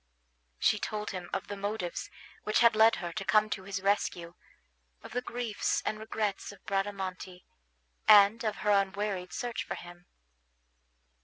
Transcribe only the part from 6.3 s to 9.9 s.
of Bradamante, and of her unwearied search for